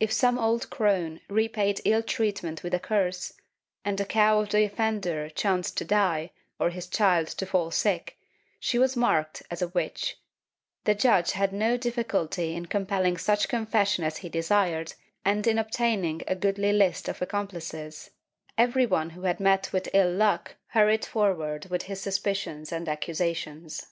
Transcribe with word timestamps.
If 0.00 0.10
some 0.10 0.36
old 0.36 0.68
crone 0.68 1.20
repaid 1.28 1.80
ill 1.84 2.02
treatment 2.02 2.64
with 2.64 2.74
a 2.74 2.80
curse, 2.80 3.34
and 3.84 3.98
the 3.98 4.04
cow 4.04 4.40
of 4.40 4.48
the 4.48 4.64
offender 4.64 5.30
chanced 5.32 5.76
to 5.76 5.84
die 5.84 6.32
or 6.58 6.70
his 6.70 6.88
child 6.88 7.28
to 7.28 7.46
fall 7.46 7.70
sick, 7.70 8.18
she 8.58 8.80
was 8.80 8.96
marked 8.96 9.44
as 9.48 9.62
a 9.62 9.68
witch; 9.68 10.18
the 10.82 10.96
judge 10.96 11.30
had 11.38 11.52
no 11.52 11.76
difficulty 11.76 12.56
in 12.56 12.66
compelhng 12.66 13.16
such 13.20 13.48
confes 13.48 13.86
sion 13.94 14.04
as 14.04 14.16
he 14.16 14.28
desired 14.28 14.94
and 15.24 15.46
in 15.46 15.56
obtaining 15.56 16.22
a 16.26 16.34
goodly 16.34 16.76
fist 16.76 17.08
of 17.08 17.22
accomplices; 17.22 18.10
everyone 18.58 19.10
who 19.10 19.22
had 19.22 19.38
met 19.38 19.72
with 19.72 19.88
ill 19.94 20.10
luck 20.12 20.56
hurried 20.70 21.04
forward 21.04 21.66
with 21.66 21.82
his 21.84 22.00
sus 22.00 22.18
picions 22.18 22.72
and 22.72 22.88
accusations. 22.88 23.86